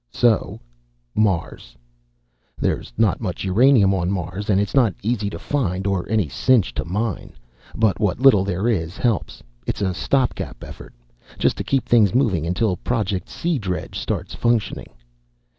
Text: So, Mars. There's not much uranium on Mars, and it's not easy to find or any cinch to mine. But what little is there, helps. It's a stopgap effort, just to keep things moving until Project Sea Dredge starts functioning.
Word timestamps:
So, 0.09 0.59
Mars. 1.13 1.77
There's 2.57 2.91
not 2.97 3.21
much 3.21 3.43
uranium 3.43 3.93
on 3.93 4.09
Mars, 4.09 4.49
and 4.49 4.59
it's 4.59 4.73
not 4.73 4.95
easy 5.03 5.29
to 5.29 5.37
find 5.37 5.85
or 5.85 6.09
any 6.09 6.27
cinch 6.27 6.73
to 6.73 6.83
mine. 6.83 7.33
But 7.75 7.99
what 7.99 8.19
little 8.19 8.49
is 8.49 8.95
there, 8.97 9.03
helps. 9.03 9.43
It's 9.67 9.81
a 9.83 9.93
stopgap 9.93 10.63
effort, 10.63 10.95
just 11.37 11.55
to 11.57 11.63
keep 11.63 11.85
things 11.85 12.15
moving 12.15 12.47
until 12.47 12.77
Project 12.77 13.29
Sea 13.29 13.59
Dredge 13.59 13.99
starts 13.99 14.33
functioning. 14.33 14.87